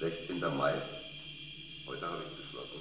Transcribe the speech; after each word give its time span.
16. 0.00 0.40
Mai. 0.56 0.72
Heute 1.86 2.06
habe 2.06 2.22
ich 2.24 2.32
beschlossen, 2.34 2.80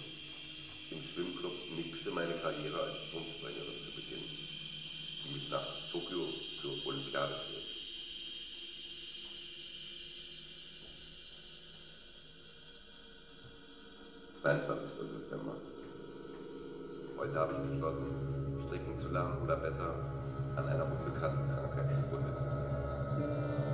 im 0.91 1.03
Schwimmclub 1.03 1.51
Nixe 1.75 2.11
meine 2.11 2.31
Karriere 2.31 2.79
als 2.79 2.95
Sprungspringerin 2.95 3.75
zu 3.75 3.91
beginnen, 3.91 4.23
die 4.23 5.33
mich 5.33 5.51
nach 5.51 5.67
Tokio 5.91 6.23
zur 6.61 6.71
Olympiade 6.87 7.33
führt. 7.33 7.67
Zweiundzwanzigster 14.41 15.03
September. 15.03 15.55
Heute 17.17 17.35
habe 17.35 17.51
ich 17.51 17.59
beschlossen, 17.69 18.63
stricken 18.65 18.97
zu 18.97 19.09
lernen 19.09 19.43
oder 19.43 19.57
besser 19.57 19.93
an 20.55 20.65
einer 20.69 20.85
unbekannten 20.85 21.51
Krankheit 21.51 21.93
zu 21.95 21.99
gehen. 21.99 23.68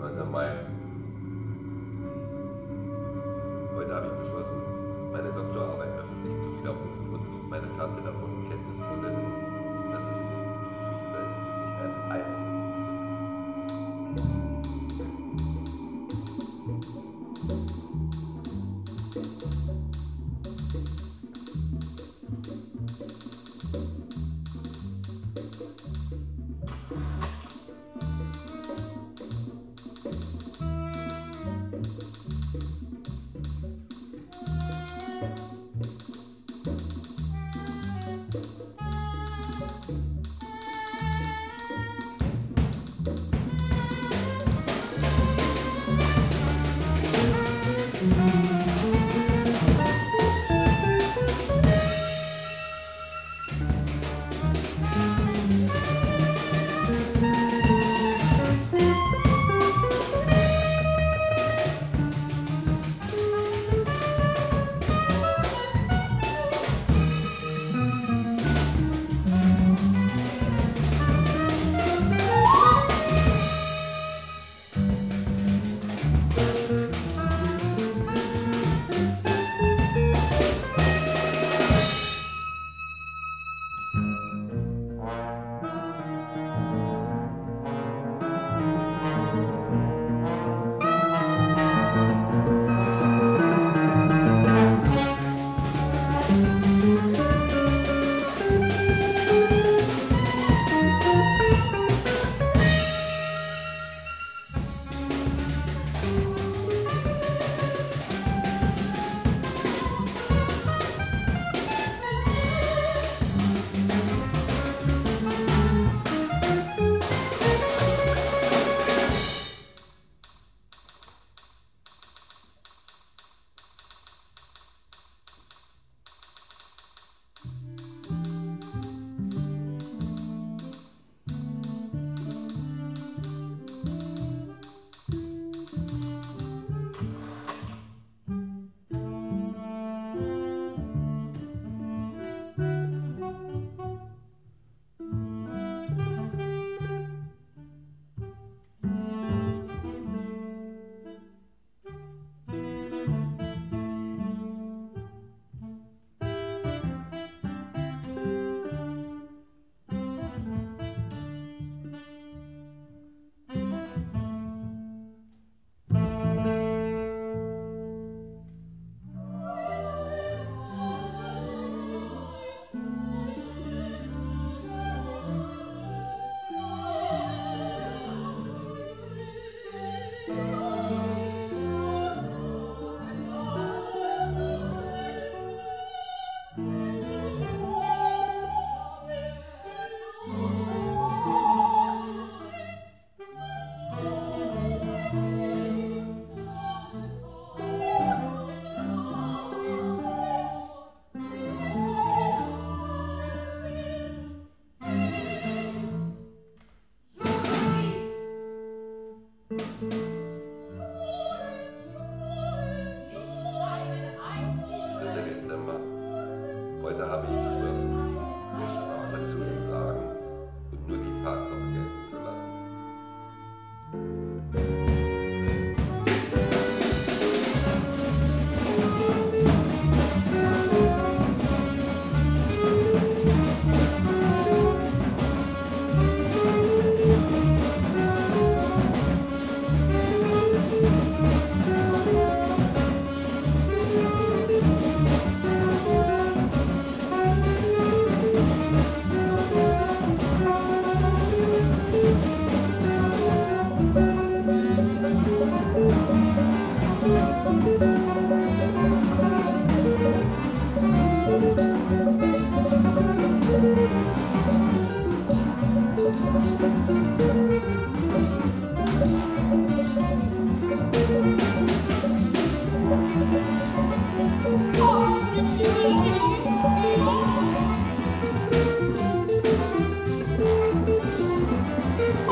9. 0.00 0.32
Mai. 0.32 0.48
Heute 3.76 3.94
habe 3.94 4.06
ich 4.06 4.12
beschlossen, 4.24 4.56
meine 5.12 5.28
Doktorarbeit 5.28 5.92
öffentlich 6.00 6.40
zu 6.40 6.48
widerrufen 6.58 7.12
und 7.12 7.50
meine 7.50 7.68
Tante 7.76 8.00
davon 8.00 8.30
in 8.32 8.48
Kenntnis 8.48 8.78
zu 8.78 8.94
setzen, 9.04 9.19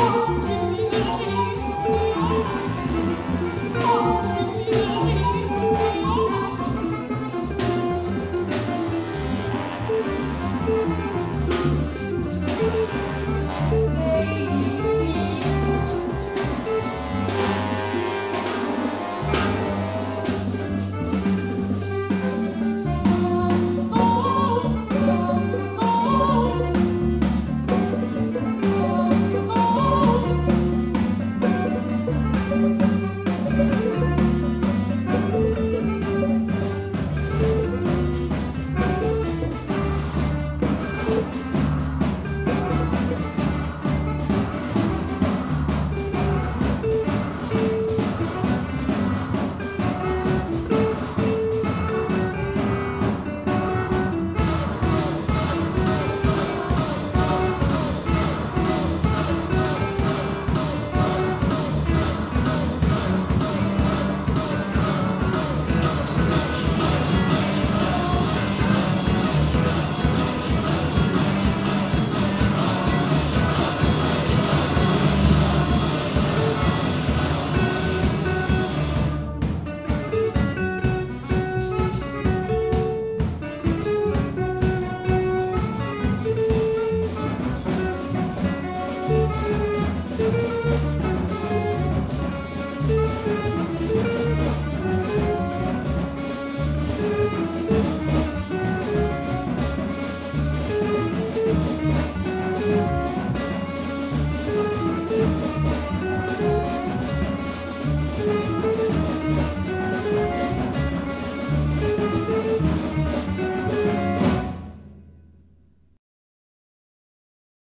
Oh 0.01 0.38